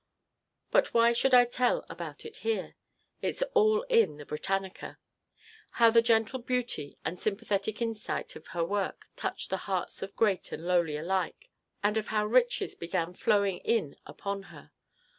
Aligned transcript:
But 0.71 0.95
why 0.95 1.13
should 1.13 1.35
I 1.35 1.45
tell 1.45 1.85
about 1.87 2.25
it 2.25 2.37
here? 2.37 2.75
It's 3.21 3.43
all 3.53 3.83
in 3.83 4.17
the 4.17 4.25
"Britannica" 4.25 4.97
how 5.73 5.91
the 5.91 6.01
gentle 6.01 6.39
beauty 6.39 6.97
and 7.05 7.19
sympathetic 7.19 7.83
insight 7.83 8.35
of 8.35 8.47
her 8.47 8.65
work 8.65 9.05
touched 9.15 9.51
the 9.51 9.57
hearts 9.69 10.01
of 10.01 10.15
great 10.15 10.51
and 10.51 10.65
lowly 10.65 10.97
alike, 10.97 11.49
and 11.83 11.97
of 11.97 12.07
how 12.07 12.25
riches 12.25 12.73
began 12.73 13.13
flowing 13.13 13.59
in 13.59 13.95
upon 14.07 14.41
her. 14.49 14.71